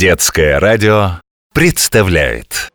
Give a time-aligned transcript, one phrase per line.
[0.00, 1.20] Детское радио
[1.52, 2.70] представляет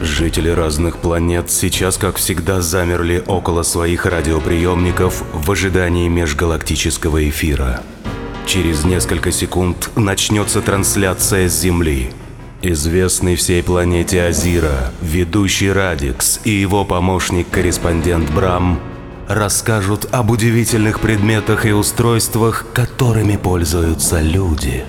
[0.00, 7.82] Жители разных планет сейчас, как всегда, замерли около своих радиоприемников в ожидании межгалактического эфира.
[8.46, 12.12] Через несколько секунд начнется трансляция с Земли.
[12.66, 18.80] Известный всей планете Азира, ведущий Радикс и его помощник-корреспондент Брам
[19.28, 24.84] расскажут об удивительных предметах и устройствах, которыми пользуются люди.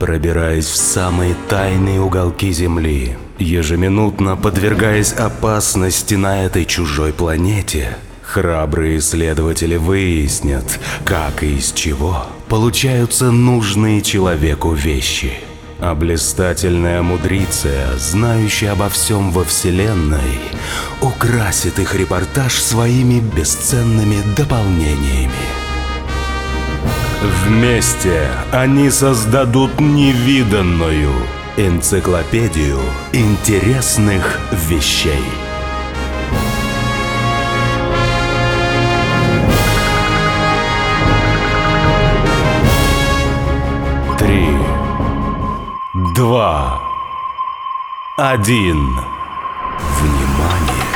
[0.00, 9.76] Пробираясь в самые тайные уголки Земли, ежеминутно подвергаясь опасности на этой чужой планете, храбрые исследователи
[9.76, 15.34] выяснят, как и из чего получаются нужные человеку вещи.
[15.84, 17.02] А блистательная
[17.96, 20.38] знающая обо всем во Вселенной,
[21.00, 25.32] украсит их репортаж своими бесценными дополнениями.
[27.44, 31.10] Вместе они создадут невиданную
[31.56, 32.78] энциклопедию
[33.12, 35.41] интересных вещей.
[46.32, 46.80] Два,
[48.16, 48.96] один.
[50.00, 50.86] Внимание!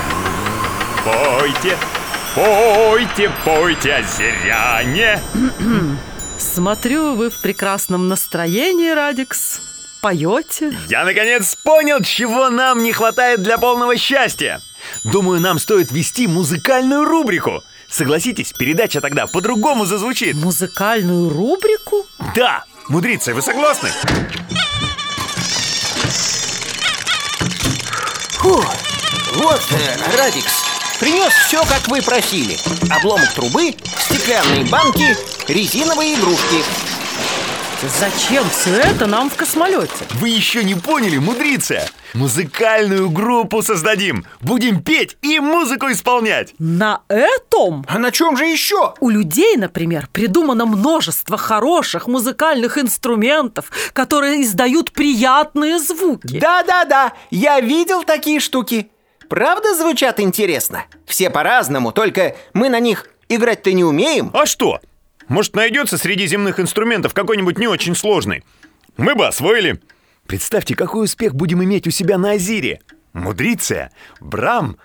[1.05, 1.77] Пойте,
[2.35, 5.23] пойте, пойте, озеряне
[6.39, 9.61] Смотрю, вы в прекрасном настроении, Радикс.
[10.01, 10.75] Поете?
[10.89, 14.63] Я наконец понял, чего нам не хватает для полного счастья
[15.05, 22.07] Думаю, нам стоит вести музыкальную рубрику Согласитесь, передача тогда по-другому зазвучит Музыкальную рубрику?
[22.35, 23.91] Да, мудрица, вы согласны?
[28.47, 28.63] Фу,
[29.35, 30.63] вот, э, Радикс,
[31.01, 32.57] принес все, как вы просили.
[32.89, 35.17] Обломок трубы, стеклянные банки,
[35.49, 36.63] резиновые игрушки
[37.89, 39.93] Зачем все это нам в космолете?
[40.15, 41.89] Вы еще не поняли, мудрица?
[42.15, 47.85] Музыкальную группу создадим Будем петь и музыку исполнять На этом?
[47.89, 48.95] А на чем же еще?
[48.99, 56.41] У людей, например, придумано множество хороших музыкальных инструментов, которые издают приятные звуки.
[56.41, 58.91] Да-да-да, я видел такие штуки
[59.29, 60.87] Правда звучат интересно?
[61.07, 64.81] Все по-разному, только мы на них играть-то не умеем А что?
[65.29, 68.45] Может, найдется среди земных инструментов какой-нибудь не очень сложный?
[68.97, 69.81] Мы бы освоили.
[70.27, 72.81] Представьте, какой успех будем иметь у себя на Азире.
[73.13, 74.77] Мудриция, Брам,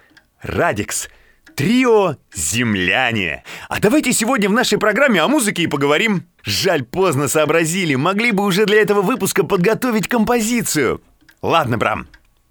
[0.41, 1.09] Радикс,
[1.56, 3.44] трио «Земляне».
[3.69, 6.25] А давайте сегодня в нашей программе о музыке и поговорим.
[6.44, 7.96] Жаль, поздно сообразили.
[7.96, 11.02] Могли бы уже для этого выпуска подготовить композицию.
[11.41, 12.08] Ладно, Брам,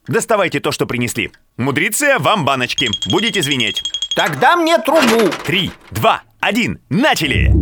[0.07, 1.31] доставайте то, что принесли.
[1.57, 2.91] Мудриция, вам баночки.
[3.11, 3.83] Будете звенеть.
[4.15, 7.60] Тогда мне трубу Три, два, один, начали!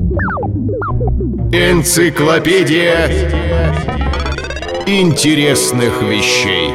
[1.51, 3.09] Энциклопедия
[4.87, 6.71] интересных вещей.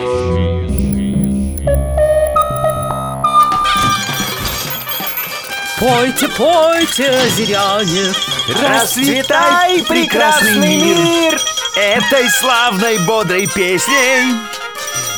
[5.79, 8.13] Пойте, пойте, озеряне.
[8.47, 11.39] Расцветай, прекрасный мир!
[11.75, 14.33] Этой славной бодрой песней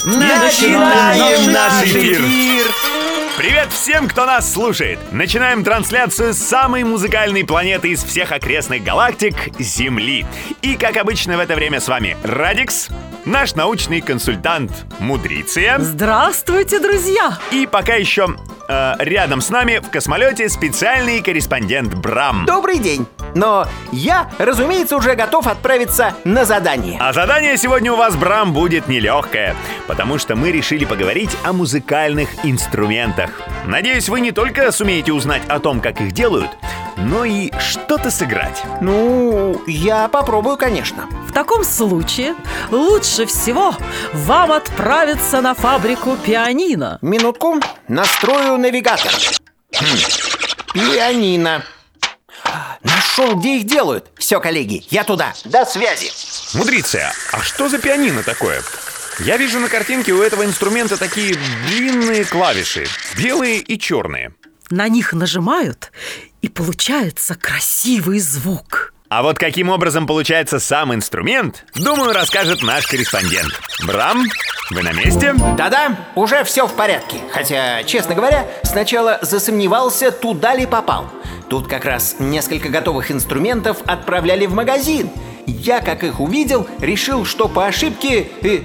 [0.04, 2.22] Начинаем наш наш эфир.
[2.22, 2.95] эфир!
[3.38, 4.98] Привет всем, кто нас слушает!
[5.12, 10.26] Начинаем трансляцию с самой музыкальной планеты из всех окрестных галактик— Земли.
[10.62, 12.88] И, как обычно в это время с вами Радикс,
[13.26, 15.80] наш научный консультант Мудриция.
[15.80, 17.38] Здравствуйте, друзья!
[17.52, 18.36] И пока еще
[18.68, 22.46] э, рядом с нами в космолете специальный корреспондент Брам.
[22.46, 23.08] Добрый день!
[23.34, 28.88] Но я, разумеется, уже готов отправиться на задание А задание сегодня у вас, Брам, будет
[28.88, 29.56] нелегкое,
[29.88, 33.32] потому что мы решили поговорить о музыкальных инструментах.
[33.66, 36.50] Надеюсь, вы не только сумеете узнать о том, как их делают,
[36.98, 38.64] но и что-то сыграть.
[38.82, 42.36] Ну, я попробую, конечно В таком случае
[42.72, 43.76] лучше всего
[44.14, 47.00] вам отправиться на фабрику пианино.
[47.02, 49.12] Минутку, настрою навигатор
[49.74, 49.98] Хм,
[50.74, 51.64] Пианино
[52.84, 56.12] Нашел, где их делают Все, коллеги, я туда До связи
[56.58, 58.62] Мудриция, а что за пианино такое?
[59.20, 61.38] Я вижу на картинке у этого инструмента такие
[61.68, 62.86] длинные клавиши,
[63.18, 64.34] белые и черные.
[64.70, 65.92] На них нажимают,
[66.42, 68.94] и получается красивый звук.
[69.10, 73.52] А вот каким образом получается сам инструмент, думаю, расскажет наш корреспондент.
[73.86, 74.24] Брам,
[74.72, 75.36] вы на месте?
[75.56, 81.12] Да-да, уже все в порядке Хотя, честно говоря, сначала засомневался, туда ли попал
[81.50, 85.12] Тут как раз несколько готовых инструментов отправляли в магазин
[85.48, 88.60] Я, как их увидел, решил, что по ошибке э,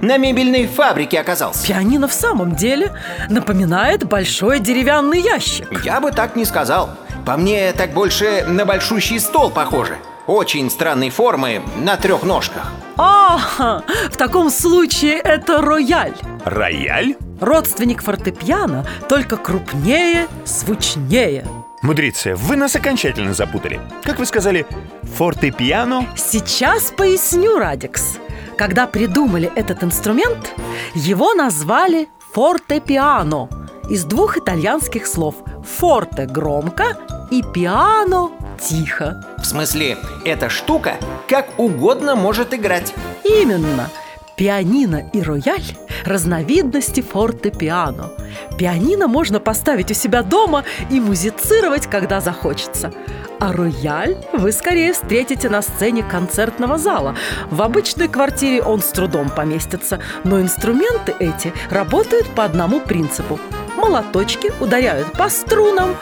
[0.00, 1.66] на мебельной фабрике оказался.
[1.66, 2.92] Пианино в самом деле
[3.28, 5.84] напоминает большой деревянный ящик.
[5.84, 6.90] Я бы так не сказал.
[7.26, 9.98] По мне, так больше на большущий стол похоже.
[10.26, 12.70] Очень странной формы, на трех ножках.
[12.96, 16.14] А, в таком случае это рояль.
[16.44, 17.16] Рояль?
[17.40, 21.44] Родственник фортепиано, только крупнее, звучнее.
[21.82, 23.80] Мудриция, вы нас окончательно запутали.
[24.02, 24.66] Как вы сказали,
[25.02, 26.06] фортепиано?
[26.14, 28.18] Сейчас поясню, Радикс.
[28.58, 30.54] Когда придумали этот инструмент,
[30.94, 33.48] его назвали фортепиано
[33.88, 36.98] из двух итальянских слов «форте»– громко
[37.30, 38.30] и «пиано»–
[38.60, 39.24] тихо.
[39.38, 39.96] В смысле,
[40.26, 40.96] эта штука
[41.28, 42.92] как угодно может играть.
[43.24, 43.88] Именно.
[44.36, 45.64] Пианино и рояль–
[46.04, 48.10] разновидности фортепиано.
[48.58, 52.92] Пианино можно поставить у себя дома и музицировать, когда захочется.
[53.38, 57.16] А рояль вы скорее встретите на сцене концертного зала.
[57.50, 63.40] В обычной квартире он с трудом поместится, но инструменты эти работают по одному принципу.
[63.76, 65.96] Молоточки ударяют по струнам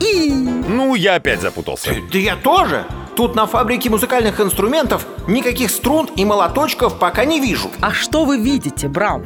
[0.00, 0.30] и...
[0.32, 1.92] Ну, я опять запутался.
[2.12, 2.84] Да я тоже.
[3.16, 7.70] Тут на фабрике музыкальных инструментов никаких струн и молоточков пока не вижу.
[7.80, 9.24] А что вы видите, Браун?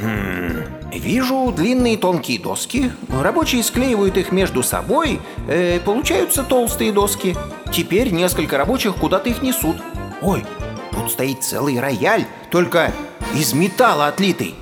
[0.92, 2.90] Вижу длинные тонкие доски.
[3.22, 5.20] Рабочие склеивают их между собой.
[5.46, 7.36] э, получаются толстые доски.
[7.72, 9.76] Теперь несколько рабочих куда-то их несут.
[10.20, 10.44] Ой,
[10.92, 12.92] тут стоит целый рояль, только
[13.34, 14.54] из металла отлитый.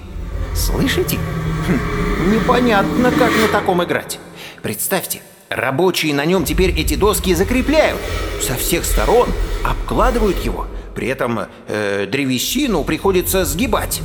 [0.54, 1.18] Слышите?
[1.66, 4.18] Хм, непонятно, как на таком играть.
[4.62, 8.00] Представьте, рабочие на нем теперь эти доски закрепляют.
[8.40, 9.28] Со всех сторон
[9.64, 10.66] обкладывают его.
[10.94, 14.00] При этом э, древесину приходится сгибать.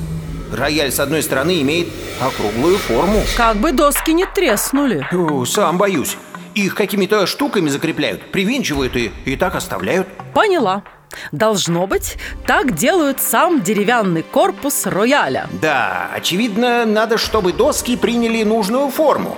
[0.52, 1.90] Рояль с одной стороны имеет
[2.20, 3.22] округлую форму.
[3.38, 5.08] Как бы доски не треснули.
[5.12, 6.18] Фу, сам боюсь.
[6.56, 10.08] Их какими-то штуками закрепляют, привинчивают и, и так оставляют.
[10.34, 10.84] Поняла.
[11.32, 15.48] Должно быть, так делают сам деревянный корпус рояля.
[15.62, 19.38] Да, очевидно, надо, чтобы доски приняли нужную форму.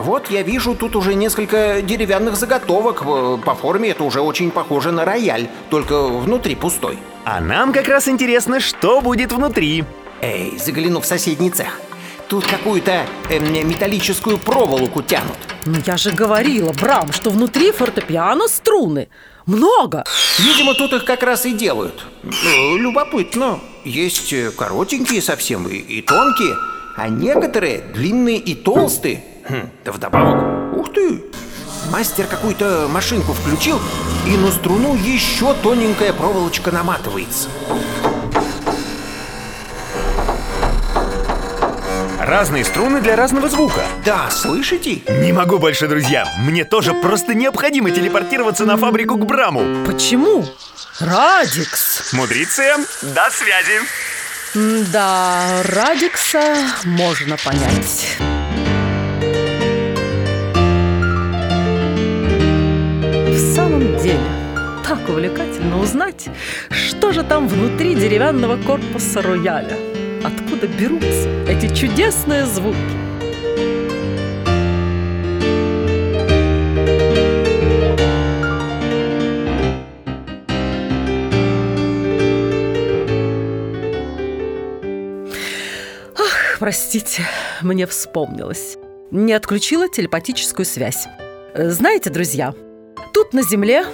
[0.00, 3.02] Вот я вижу тут уже несколько деревянных заготовок.
[3.04, 6.98] Э, По форме это уже очень похоже на рояль, только внутри пустой.
[7.24, 9.84] А нам как раз интересно, что будет внутри.
[10.20, 11.80] Эй, загляну в соседний цех.
[12.28, 15.36] Тут какую-то эм, металлическую проволоку тянут.
[15.64, 19.08] Ну я же говорила, Брам, что внутри фортепиано струны.
[19.46, 20.04] Много.
[20.38, 22.04] Видимо, тут их как раз и делают.
[22.22, 23.58] Э, Любопытно.
[23.84, 26.54] Есть э, коротенькие совсем и, и тонкие,
[26.96, 29.24] а некоторые длинные и толстые.
[29.48, 30.76] Хм, да вдобавок.
[30.76, 31.24] Ух ты!
[31.90, 33.80] Мастер какую-то машинку включил,
[34.26, 37.48] и на струну еще тоненькая проволочка наматывается.
[42.20, 43.80] Разные струны для разного звука.
[44.04, 45.00] Да, слышите?
[45.08, 46.26] Не могу больше, друзья.
[46.40, 49.86] Мне тоже просто необходимо телепортироваться на фабрику к Браму.
[49.86, 50.44] Почему?
[51.00, 52.12] Радикс.
[52.12, 53.80] Мудриция, до связи.
[54.92, 56.54] Да, Радикса
[56.84, 58.18] можно понять.
[65.08, 66.28] Увлекательно узнать,
[66.70, 69.76] что же там внутри деревянного корпуса рояля.
[70.24, 72.76] Откуда берутся эти чудесные звуки?
[86.58, 87.22] Простите,
[87.62, 88.76] мне вспомнилось.
[89.10, 91.06] Не отключила телепатическую связь.
[91.54, 92.52] Э, Знаете, друзья,
[93.28, 93.86] тут на Земле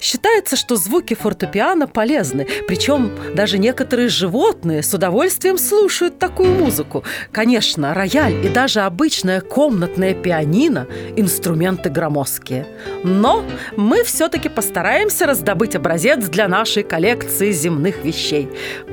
[0.00, 2.46] считается, что звуки фортепиано полезны.
[2.66, 7.04] Причем даже некоторые животные с удовольствием слушают такую музыку.
[7.32, 12.66] Конечно, рояль и даже обычное комнатное пианино– инструменты громоздкие.
[13.04, 13.44] Но
[13.76, 18.48] мы все-таки постараемся раздобыть образец для нашей коллекции земных вещей.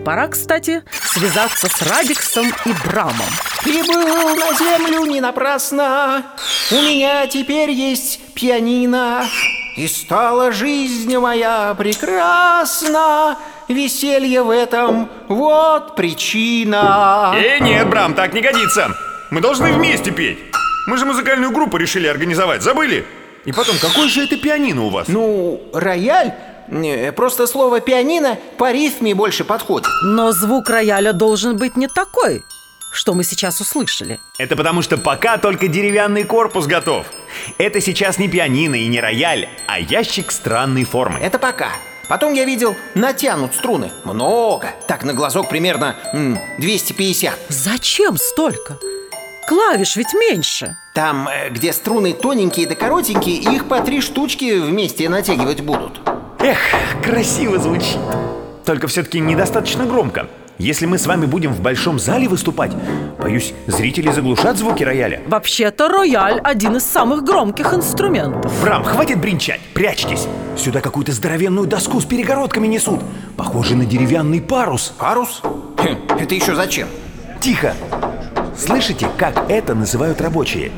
[0.05, 3.15] Пора, кстати, связаться с Радиксом и Брамом.
[3.63, 6.25] Прибыл на землю не напрасно,
[6.71, 9.25] у меня теперь есть пианино.
[9.77, 17.35] И стала жизнь моя прекрасна, веселье в этом вот причина.
[17.35, 18.97] Э, нет, Брам, так не годится.
[19.29, 20.39] Мы должны вместе петь.
[20.87, 23.05] Мы же музыкальную группу решили организовать, забыли?
[23.45, 25.07] И потом, какое же это пианино у вас?
[25.09, 26.33] Ну, рояль,
[27.15, 29.87] просто слово пианино по рифме больше подходит.
[30.01, 32.43] Но звук рояля должен быть не такой,
[32.91, 34.19] что мы сейчас услышали.
[34.39, 37.05] Это потому что пока только деревянный корпус готов.
[37.57, 41.19] Это сейчас не пианино и не рояль, а ящик странной формы.
[41.19, 41.69] Это пока.
[42.09, 43.91] Потом я видел, натянут струны.
[44.05, 44.69] Много.
[44.87, 47.33] Так на глазок примерно м, 250.
[47.49, 48.77] Зачем столько?
[49.47, 50.75] Клавиш ведь меньше.
[50.93, 55.99] Там, э, где струны тоненькие да коротенькие, их по три штучки вместе натягивать будут.
[56.39, 56.57] Эх,
[57.03, 57.97] красиво звучит.
[58.65, 60.27] только все-таки недостаточно громко.
[60.59, 62.71] Если мы с вами будем в большом зале выступать,
[63.19, 65.21] боюсь, зрители заглушат звуки рояля.
[65.27, 68.51] Вообще-то рояль– один из самых громких инструментов.
[68.61, 70.27] Брам, хватит бренчать, прячьтесь.
[70.57, 73.01] Сюда какую-то здоровенную доску с перегородками несут.
[73.35, 74.93] Похоже на деревянный парус.
[74.97, 75.41] Парус?
[75.43, 76.87] Хм, это еще зачем?
[77.39, 77.75] Тихо!
[78.57, 80.71] Слышите, как это называют рабочие?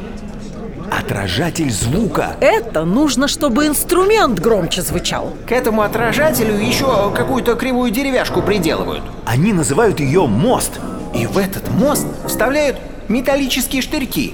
[0.92, 2.36] Отражатель звука.
[2.42, 5.34] Это нужно, чтобы инструмент громче звучал.
[5.48, 9.04] К этому отражателю еще какую-то кривую деревяшку приделывают.
[9.26, 10.80] Они называют ее мост.
[11.14, 12.78] И в этот мост вставляют
[13.08, 14.34] металлические штырьки.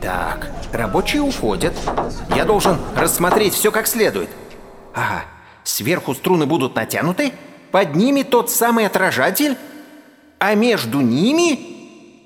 [0.00, 1.74] Так, рабочие уходят.
[2.34, 4.28] Я должен рассмотреть все как следует.
[4.94, 5.24] Ага,
[5.64, 7.32] сверху струны будут натянуты,
[7.72, 9.56] под ними тот самый отражатель,
[10.38, 11.58] а между ними...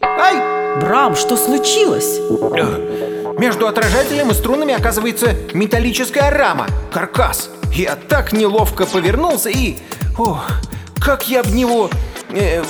[0.02, 0.80] Ай!
[0.80, 2.18] Брам, что случилось?
[3.38, 7.50] Между отражателем и струнами оказывается металлическая рама, каркас.
[7.72, 9.76] Я так неловко повернулся и...
[10.18, 10.50] Ох,
[11.00, 11.88] как я в него
[12.30, 12.64] э,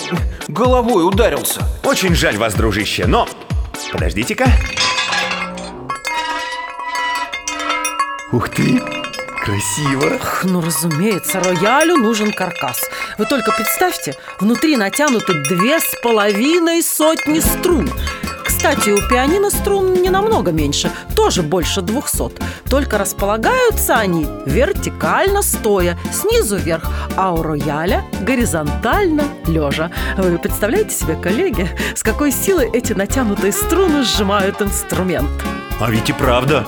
[0.49, 1.63] головой ударился.
[1.85, 3.27] Очень жаль вас, дружище, но...
[3.91, 4.47] Подождите-ка.
[8.31, 8.83] Ух ты,
[9.43, 10.19] красиво.
[10.19, 12.79] Х, Ну, разумеется, роялю нужен каркас.
[13.17, 17.91] Вы только представьте, внутри натянуты две с половиной сотни струн.
[18.59, 22.41] Кстати, у пианино струн не намного меньше, тоже больше двухсот.
[22.69, 29.93] Только располагаются они вертикально стоя, снизу вверх, а у рояля горизонтально лежа.
[30.17, 35.31] Вы представляете себе, коллеги, с какой силой эти натянутые струны сжимают инструмент?
[35.79, 36.67] А ведь и правда.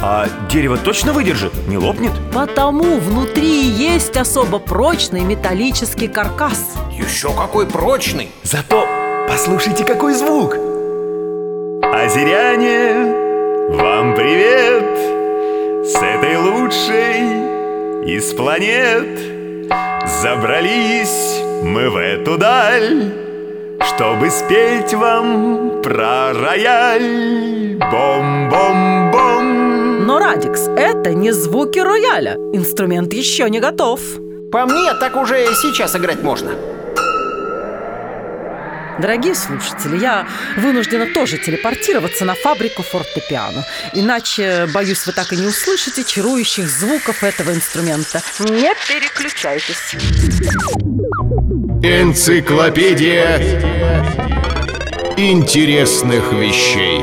[0.00, 1.52] А дерево точно выдержит?
[1.68, 2.12] Не лопнет?
[2.32, 6.74] Потому внутри есть особо прочный металлический каркас.
[6.90, 8.30] Еще какой прочный.
[8.44, 8.88] Зато
[9.28, 10.67] послушайте, какой звук!
[12.04, 13.12] Озеряне,
[13.70, 14.84] вам привет!
[15.84, 19.18] С этой лучшей из планет
[20.22, 23.12] Забрались мы в эту даль
[23.80, 32.36] Чтобы спеть вам про рояль Бом-бом-бом Но, Радикс, это не звуки рояля.
[32.52, 33.98] Инструмент еще не готов.
[34.52, 36.52] По мне, так уже сейчас играть можно.
[38.98, 40.26] Дорогие слушатели, я
[40.56, 43.64] вынуждена тоже телепортироваться на фабрику фортепиано.
[43.94, 48.20] Иначе, боюсь, вы так и не услышите чарующих звуков этого инструмента.
[48.40, 49.94] Не переключайтесь.
[51.80, 53.38] Энциклопедия
[55.16, 57.00] интересных вещей.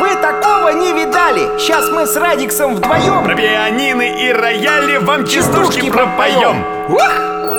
[0.00, 1.58] Вы такого не видали!
[1.58, 3.24] Сейчас мы с Радиксом вдвоем...
[3.24, 6.64] Про пианины и рояли вам частушки пропоем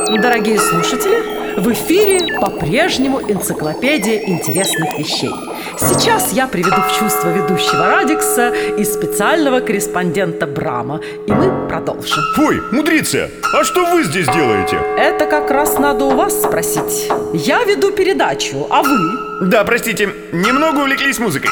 [0.07, 5.31] Дорогие слушатели, в эфире по-прежнему энциклопедия интересных вещей.
[5.77, 12.23] Сейчас я приведу в чувство ведущего Радикса и специального корреспондента Брама, и мы продолжим.
[12.35, 14.77] Фуй, мудрица, а что вы здесь делаете?
[14.97, 17.09] Это как раз надо у вас спросить.
[17.33, 19.47] Я веду передачу, а вы?
[19.49, 21.49] Да, простите, немного увлеклись музыкой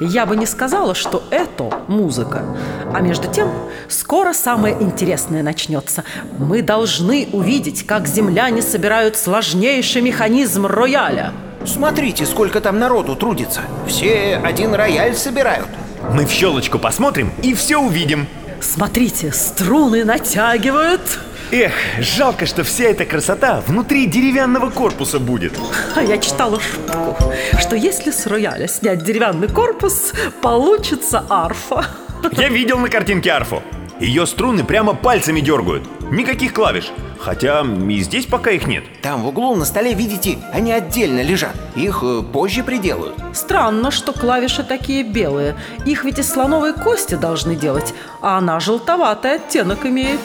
[0.00, 2.44] Я бы не сказала, что это музыка.
[2.92, 3.50] А между тем,
[3.88, 6.04] скоро самое интересное начнется.
[6.38, 11.32] Мы должны увидеть, как земляне собирают сложнейший механизм рояля.
[11.64, 13.62] Смотрите, сколько там народу трудится.
[13.86, 15.68] Все один рояль собирают.
[16.12, 18.26] Мы в щелочку посмотрим и все увидим
[18.66, 21.20] Смотрите, струны натягивают.
[21.52, 25.52] Эх, жалко, что вся эта красота внутри деревянного корпуса будет
[25.94, 27.16] А я читала шутку,
[27.60, 31.86] что если с рояля снять деревянный корпус, получится арфа.
[32.32, 33.62] Я видел на картинке арфу
[34.00, 36.90] Ее струны прямо пальцами дергают Никаких клавиш
[37.26, 41.56] Хотя и здесь пока их нет Там в углу на столе, видите, они отдельно лежат.
[41.74, 43.16] Их э, позже приделают.
[43.34, 45.56] Странно, что клавиши такие белые.
[45.84, 50.20] Их ведь из слоновой кости должны делать, а она желтоватый оттенок имеет.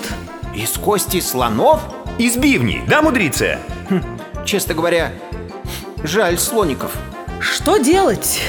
[0.54, 1.82] Из кости слонов?
[2.20, 3.60] Из бивней, да, мудриция?
[4.46, 5.12] Честно говоря,
[6.04, 6.96] жаль слоников.
[7.40, 8.44] Что делать?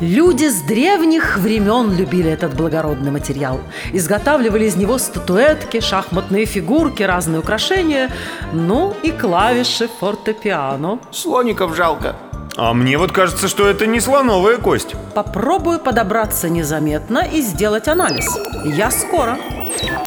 [0.00, 3.60] Люди с древних времен любили этот благородный материал.
[3.92, 8.10] Изготавливали из него статуэтки, шахматные фигурки, разные украшения,
[8.52, 10.98] ну и клавиши фортепиано.
[11.12, 12.16] Слоников жалко.
[12.56, 18.26] А мне вот кажется, что это не слоновая кость Попробую подобраться незаметно и сделать анализ.
[18.64, 19.38] Я скоро.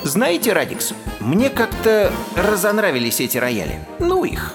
[0.04, 3.80] Знаете, Радикс, мне как-то разонравились эти рояли.
[4.00, 4.54] Ну их.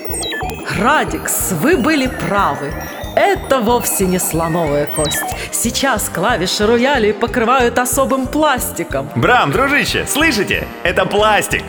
[0.78, 2.72] Радикс, вы были правы.
[3.14, 5.23] Это вовсе не слоновая кость.
[5.50, 9.11] Сейчас клавиши роялей покрывают особым пластиком.
[9.16, 10.66] Брам, дружище, слышите?
[10.83, 11.62] Это пластик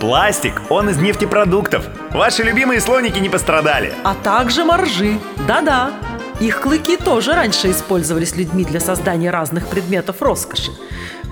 [0.00, 5.18] Пластик, он из нефтепродуктов Ваши любимые слоники не пострадали А также моржи.
[5.48, 5.90] Да-да.
[6.40, 10.70] Их клыки тоже раньше использовались людьми для создания разных предметов роскоши.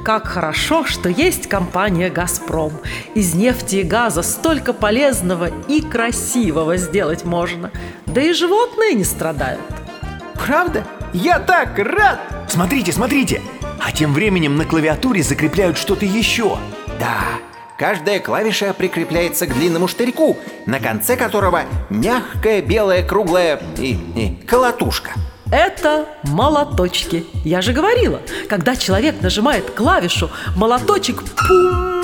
[0.04, 2.72] как хорошо, что есть компания «Газпром».
[3.14, 7.72] Из нефти и газа столько полезного и красивого сделать можно.
[8.06, 9.60] Да и животные не страдают.
[10.34, 10.86] Правда?
[11.12, 12.20] Я так рад!
[12.48, 13.42] Смотрите, смотрите!
[13.80, 16.56] А тем временем на клавиатуре закрепляют что-то еще.
[17.00, 17.18] Да,
[17.78, 25.12] каждая клавиша прикрепляется к длинному штырьку, на конце которого мягкая белая круглая и, и колотушка.
[25.50, 27.24] Это молоточки.
[27.44, 32.02] Я же говорила, когда человек нажимает клавишу, молоточек пум,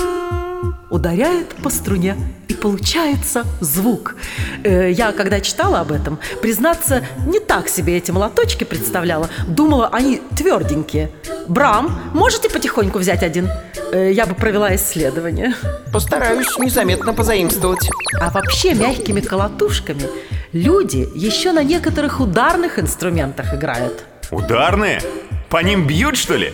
[0.93, 2.15] ударяет по струне
[2.47, 4.15] и получается звук.
[4.63, 9.27] Э, я, когда читала об этом, признаться, не так себе эти молоточки представляла.
[9.47, 11.09] Думала, они тверденькие.
[11.47, 13.49] Брам, можете потихоньку взять один?
[13.91, 15.55] Э, я бы провела исследование.
[15.91, 17.89] Постараюсь незаметно позаимствовать.
[18.21, 20.03] А вообще мягкими колотушками
[20.51, 24.03] люди еще на некоторых ударных инструментах играют.
[24.29, 25.01] Ударные?
[25.49, 26.53] По ним бьют, что ли?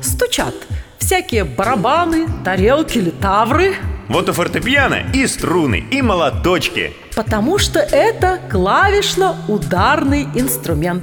[0.00, 0.54] Стучат.
[1.04, 3.74] Всякие барабаны, тарелки, литавры.
[4.08, 6.92] Вот у фортепиано и струны, и молоточки.
[7.16, 11.02] Потому что это клавишно-ударный инструмент.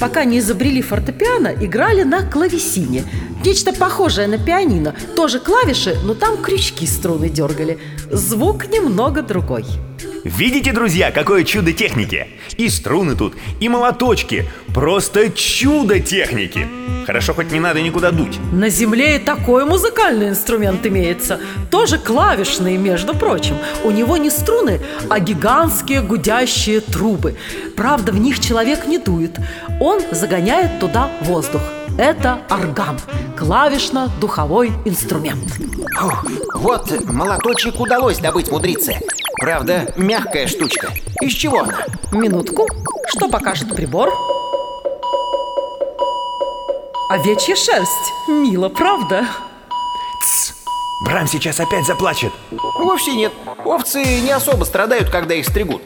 [0.00, 3.04] Пока не изобрели фортепиано, играли на клавесине.
[3.44, 4.94] Нечто похожее на пианино.
[5.16, 7.78] Тоже клавиши, но там крючки струны дергали.
[8.10, 9.64] Звук немного другой.
[10.24, 12.26] Видите, друзья, какое чудо техники?
[12.56, 14.50] И струны тут, и молоточки.
[14.74, 16.66] Просто чудо техники.
[17.06, 18.38] Хорошо, хоть не надо никуда дуть.
[18.52, 21.40] На Земле и такой музыкальный инструмент имеется.
[21.70, 23.56] Тоже клавишный, между прочим.
[23.84, 27.36] У него не струны, а гигантские гудящие трубы.
[27.76, 29.38] Правда, в них человек не дует.
[29.80, 31.62] Он загоняет туда воздух.
[31.98, 32.96] Это орган.
[33.36, 35.52] Клавишно-духовой инструмент.
[35.96, 36.24] Фух,
[36.54, 39.00] вот молоточек удалось добыть мудрице.
[39.40, 40.92] Правда, мягкая штучка.
[41.20, 41.80] Из чего она?
[42.12, 42.68] Минутку.
[43.08, 44.14] Что покажет прибор?
[47.10, 48.12] Овечья шерсть.
[48.28, 49.26] Мило, правда?
[51.04, 52.32] Брам сейчас опять заплачет.
[52.78, 53.32] Вовсе нет.
[53.64, 55.82] Овцы не особо страдают, когда их стригут.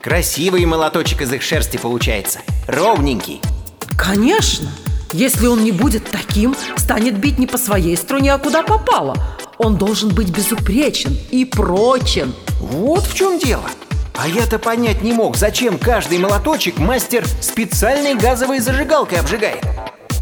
[0.00, 2.38] Красивый молоточек из их шерсти получается.
[2.68, 3.42] Ровненький.
[3.98, 4.68] Конечно.
[5.12, 9.16] Если он не будет таким, станет бить не по своей струне, а куда попало.
[9.58, 12.34] Он должен быть безупречен и прочен.
[12.60, 13.64] Вот в чем дело.
[14.14, 19.64] А я-то понять не мог, зачем каждый молоточек мастер специальной газовой зажигалкой обжигает.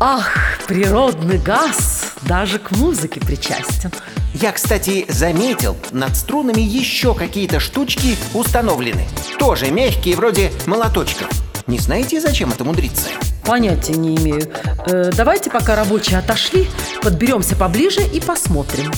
[0.01, 0.29] Ах,
[0.67, 3.93] природный газ даже к музыке причастен.
[4.35, 9.07] Я, кстати, заметил, над струнами еще какие-то штучки установлены.
[9.39, 11.29] Тоже мягкие, вроде молоточков.
[11.69, 13.09] Не знаете, зачем это мудриться?
[13.45, 14.43] Понятия не имею.
[14.87, 16.67] Э, давайте, пока рабочие отошли,
[17.03, 18.91] подберемся поближе и посмотрим.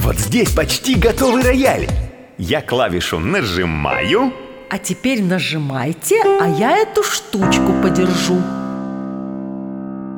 [0.00, 1.88] Вот здесь почти готовый рояль.
[2.36, 4.32] Я клавишу нажимаю.
[4.68, 8.42] А теперь нажимайте, а я эту штучку подержу.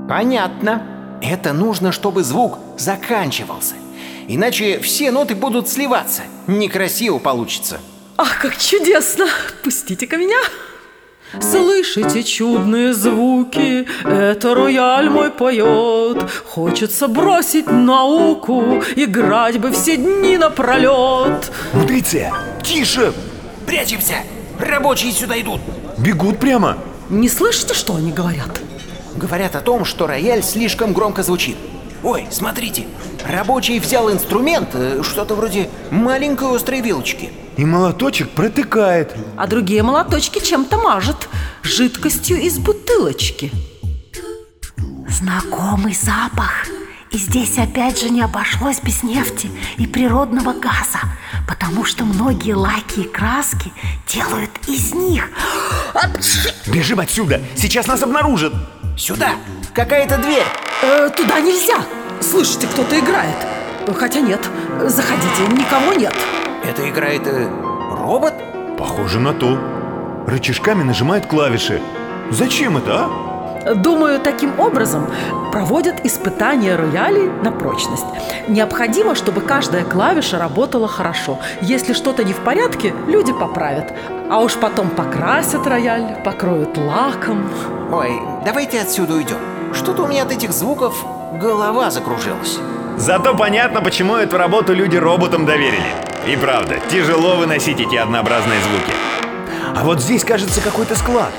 [0.08, 0.82] Понятно.
[1.20, 3.74] Это нужно, чтобы звук заканчивался.
[4.28, 6.22] Иначе все ноты будут сливаться.
[6.46, 7.80] Некрасиво получится.
[8.16, 9.26] Ах, как чудесно!
[9.62, 10.38] Пустите-ка меня.
[11.40, 16.30] Слышите чудные звуки, это рояль мой поет.
[16.46, 21.50] Хочется бросить науку, играть бы все дни напролет.
[21.72, 22.32] Мудриция,
[22.62, 23.12] тише!
[23.66, 24.14] Прячемся!
[24.60, 25.60] Рабочие сюда идут!
[25.98, 26.78] Бегут прямо.
[27.10, 28.60] Не слышите, что они говорят?
[29.16, 31.56] Говорят о том, что рояль слишком громко звучит.
[32.04, 32.86] Ой, смотрите,
[33.26, 37.32] рабочий взял инструмент, э, что-то вроде маленькой острой вилочки.
[37.56, 39.16] И молоточек протыкает.
[39.38, 41.30] А другие молоточки чем-то мажет.
[41.62, 43.50] Жидкостью из бутылочки.
[45.08, 46.66] Знакомый запах.
[47.10, 50.98] И здесь опять же не обошлось без нефти и природного газа,
[51.48, 53.72] потому что многие лаки и краски
[54.12, 55.30] делают из них.
[56.66, 58.52] Бежим отсюда, сейчас нас обнаружат.
[58.96, 59.30] Сюда!
[59.74, 60.46] Какая-то дверь!
[60.82, 61.84] Э, туда нельзя.
[62.20, 63.36] Слышите, кто-то играет.
[63.96, 64.40] Хотя нет,
[64.86, 66.14] заходите, никого нет.
[66.64, 67.48] Это играет э,
[67.98, 68.34] робот?
[68.78, 69.58] Похоже на то.
[70.26, 71.80] Рычажками нажимает клавиши.
[72.30, 73.33] Зачем это, а?
[73.64, 75.06] Думаю, таким образом
[75.50, 78.04] проводят испытания роялей на прочность.
[78.48, 81.38] Необходимо, чтобы каждая клавиша работала хорошо.
[81.62, 83.92] Если что-то не в порядке, люди поправят.
[84.30, 87.48] А уж потом покрасят рояль, покроют лаком.
[87.90, 89.38] Ой, давайте отсюда уйдем.
[89.72, 90.94] Что-то у меня от этих звуков
[91.40, 92.58] голова закружилась.
[92.96, 95.92] Зато понятно, почему эту работу люди роботам доверили.
[96.26, 98.92] И правда, тяжело выносить эти однообразные звуки.
[99.76, 101.32] А вот здесь, кажется, какой-то склад.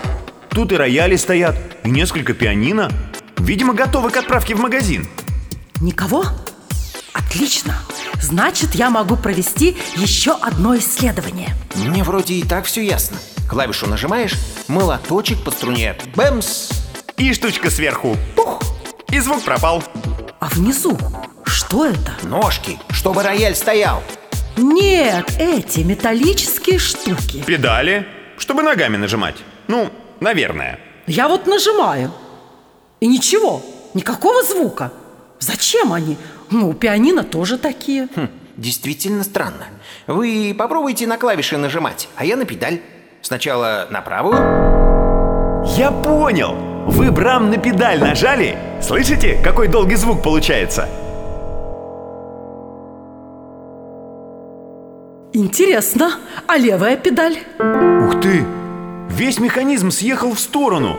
[0.56, 2.90] Тут и рояли стоят, и несколько пианино.
[3.38, 5.06] Видимо, готовы к отправке в магазин.
[5.82, 6.24] Никого?
[7.12, 7.78] Отлично.
[8.22, 11.50] Значит, я могу провести еще одно исследование.
[11.76, 13.18] Мне вроде и так все ясно.
[13.50, 14.36] Клавишу нажимаешь,
[14.70, 15.98] молоточек по струне.
[16.16, 16.72] Бэмс!
[17.18, 18.16] И штучка сверху.
[18.38, 18.64] Пух!
[19.12, 19.84] И звук пропал.
[20.40, 20.98] А внизу
[21.44, 22.14] что это?
[22.24, 24.02] Ножки, чтобы рояль стоял.
[24.56, 27.44] Нет, эти металлические штуки.
[27.46, 29.36] Педали, чтобы ногами нажимать.
[29.68, 30.80] Ну, наверное.
[31.08, 32.12] Я вот нажимаю.
[33.00, 33.62] И ничего,
[33.94, 34.92] никакого звука.
[35.40, 36.18] Зачем они?
[36.50, 38.08] Ну, у пианино тоже такие.
[38.16, 39.66] Хм, действительно странно.
[40.08, 42.82] Вы попробуйте на клавиши нажимать, а я на педаль.
[43.22, 44.36] Сначала на правую.
[45.78, 46.56] Я понял!
[46.86, 48.58] Вы брам на педаль нажали?
[48.80, 50.88] Слышите, какой долгий звук получается?
[55.34, 57.40] Интересно, а левая педаль?
[57.60, 58.46] Ух ты!
[59.10, 60.98] Весь механизм съехал в сторону.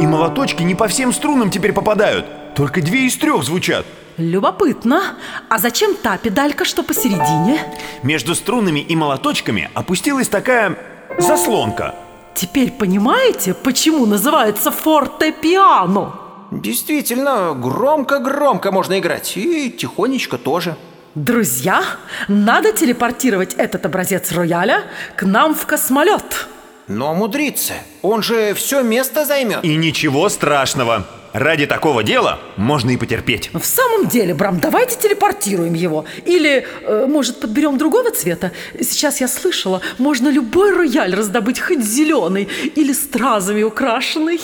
[0.00, 2.26] И молоточки не по всем струнам теперь попадают.
[2.54, 3.86] Только две из трех звучат.
[4.16, 5.16] Любопытно.
[5.48, 7.60] А зачем та педалька, что посередине?
[8.02, 10.76] Между струнами и молоточками опустилась такая
[11.18, 11.94] заслонка.
[12.34, 16.14] Теперь понимаете, почему называется фортепиано?
[16.50, 19.36] Действительно, громко-громко можно играть.
[19.36, 20.76] И тихонечко тоже.
[21.14, 21.82] Друзья,
[22.28, 24.84] надо телепортировать этот образец рояля
[25.16, 26.46] к нам в космолет.
[26.88, 29.62] Но мудрица, он же все место займет.
[29.62, 31.06] И ничего страшного.
[31.34, 33.50] Ради такого дела можно и потерпеть.
[33.52, 36.06] В самом деле, Брам, давайте телепортируем его.
[36.24, 38.52] Или, э, может, подберем другого цвета?
[38.80, 44.40] Сейчас я слышала, можно любой рояль раздобыть хоть зеленый или стразами украшенный.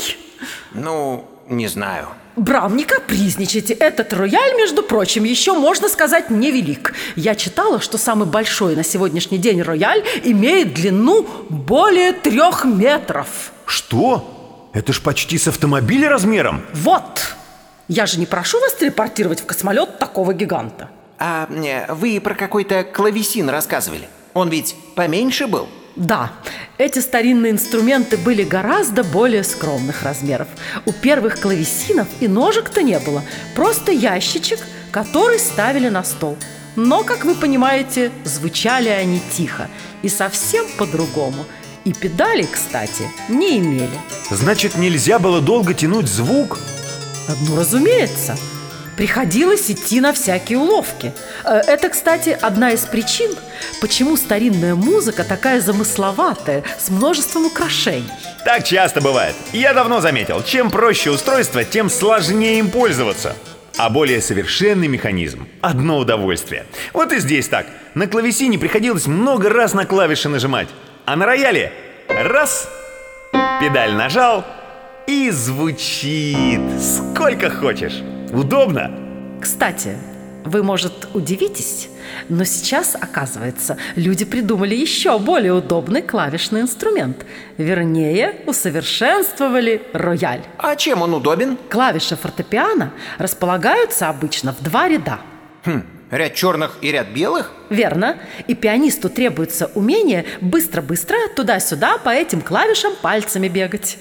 [0.75, 2.09] Ну, не знаю.
[2.37, 3.75] Брам, не капризничайте.
[3.75, 6.95] Этот рояль, между прочим, еще, можно сказать, невелик.
[7.15, 13.53] Я читала, что самый большой на сегодняшний день рояль имеет длину более трех метров.
[13.67, 14.69] Что?
[14.73, 16.63] Это ж почти с автомобиля размером.
[16.73, 17.37] Вот!
[17.87, 20.89] Я же не прошу вас телепортировать в космолет такого гиганта.
[21.19, 21.47] А
[21.91, 24.09] вы про какой-то клавесин рассказывали.
[24.33, 25.69] Он ведь поменьше был?
[25.97, 26.33] Да,
[26.77, 30.49] эти старинные инструменты были гораздо более скромных размеров.
[30.87, 33.23] У первых клавесинов и ножек-то не было,
[33.55, 34.59] просто ящичек,
[34.91, 36.37] который ставили на стол.
[36.75, 39.69] Но, как вы понимаете, звучали они тихо
[40.03, 41.45] и совсем по-другому.
[41.85, 44.01] И педали, кстати, не имели.
[44.31, 46.59] Значит, нельзя было долго тянуть звук?
[47.47, 48.37] Ну, разумеется.
[48.97, 51.13] Приходилось идти на всякие уловки.
[51.45, 53.33] Э, это, кстати, одна из причин,
[53.81, 58.09] почему старинная музыка такая замысловатая, с множеством украшений.
[58.45, 59.35] Так часто бывает.
[59.53, 63.35] Я давно заметил, чем проще устройство, тем сложнее им пользоваться.
[63.77, 66.65] А более совершенный механизм– одно удовольствие.
[66.93, 67.67] Вот и здесь так.
[67.95, 70.69] На клавесине приходилось много раз на клавиши нажимать.
[71.07, 71.73] А на рояле–
[72.09, 72.69] раз,
[73.61, 74.45] педаль нажал
[75.09, 78.01] и звучит сколько хочешь.
[78.33, 78.91] Удобно?
[79.41, 79.97] Кстати,
[80.45, 81.89] вы, может, удивитесь,
[82.29, 87.25] но сейчас, оказывается, люди придумали еще более удобный клавишный инструмент.
[87.57, 90.43] Вернее, усовершенствовали рояль.
[90.59, 91.57] А чем он удобен?
[91.69, 95.21] Клавиши фортепиано располагаются обычно в два ряда.
[95.65, 97.53] Хм, ряд черных и ряд белых?
[97.71, 98.19] Верно.
[98.47, 103.99] И пианисту требуется умение быстро-быстро туда-сюда по этим клавишам пальцами бегать.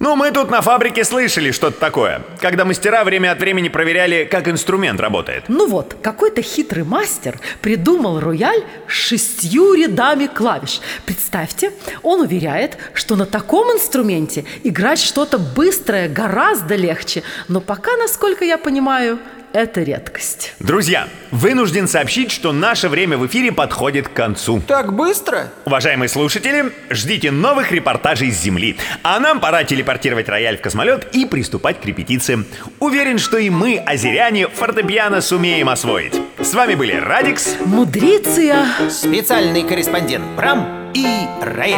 [0.00, 4.48] Ну, мы тут на фабрике слышали что-то такое, когда мастера время от времени проверяли, как
[4.48, 5.44] инструмент работает.
[5.48, 10.80] Ну вот, какой-то хитрый мастер придумал рояль с шестью рядами клавиш.
[11.06, 18.44] Представьте, он уверяет, что на таком инструменте играть что-то быстрое гораздо легче, но пока, насколько
[18.44, 19.20] я понимаю,
[19.54, 20.52] это редкость.
[20.58, 24.60] Друзья, вынужден сообщить, что наше время в эфире подходит к концу.
[24.66, 25.52] Так быстро?
[25.64, 28.76] Уважаемые слушатели, ждите новых репортажей с Земли.
[29.04, 32.44] А нам пора телепортировать рояль в космолет и приступать к репетициям.
[32.80, 36.20] Уверен, что и мы, азеряне, фортепиано сумеем освоить.
[36.40, 41.06] С вами были Радикс, Мудриция, Специальный корреспондент Брам и
[41.40, 41.74] Раэль.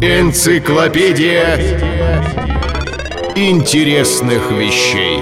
[0.00, 2.55] Энциклопедия
[3.36, 5.20] интересных вещей.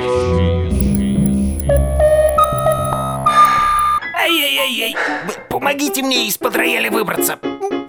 [4.15, 4.97] Ай-яй-яй-яй,
[5.51, 7.37] помогите мне из-под рояля выбраться.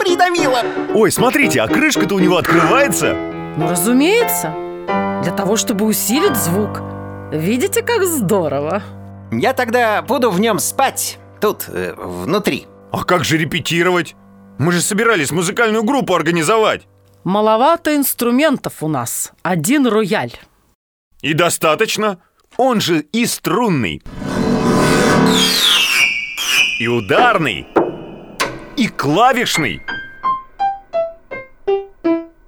[0.00, 0.62] Придавило.
[0.94, 3.14] Ой, смотрите, а крышка-то у него открывается.
[3.56, 4.52] ну разумеется,
[5.22, 6.82] для того, чтобы усилить звук.
[7.30, 8.82] Видите, как здорово?
[9.30, 11.18] Я тогда буду в нем спать.
[11.40, 12.66] Тут, э, внутри.
[12.90, 14.16] А как же репетировать?
[14.58, 16.88] Мы же собирались музыкальную группу организовать.
[17.26, 19.32] Маловато инструментов у нас.
[19.42, 20.30] Один рояль.
[21.22, 22.18] И достаточно.
[22.56, 24.00] Он же и струнный.
[26.78, 27.66] И ударный.
[28.76, 29.82] И клавишный.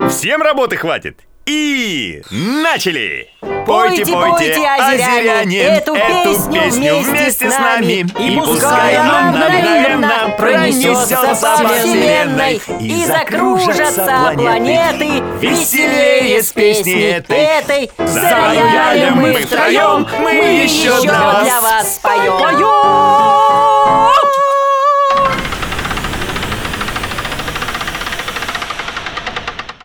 [0.08, 1.27] Всем работы хватит.
[1.48, 3.30] И начали!
[3.64, 8.06] Пойте, пойте, озеряне, эту песню вместе с нами.
[8.18, 19.10] И пускай она мгновенно пронесется по вселенной И закружатся планеты веселее с песней этой Заяли
[19.10, 23.57] мы втроем, мы еще для вас Поем!